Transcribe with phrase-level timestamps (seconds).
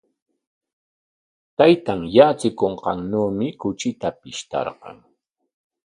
[1.57, 4.97] Taytan yatsikunqannawmi kuchita pishtarqan.